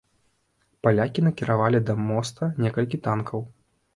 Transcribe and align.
Палякі 0.85 1.23
накіравалі 1.27 1.81
да 1.89 1.95
моста 2.07 2.49
некалькі 2.65 2.97
танкаў. 3.09 3.39